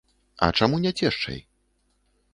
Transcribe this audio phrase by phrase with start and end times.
[0.45, 1.39] А чаму не цешчай?